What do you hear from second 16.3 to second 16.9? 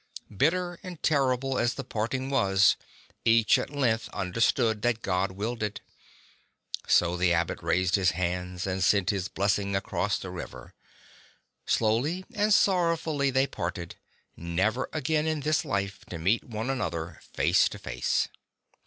one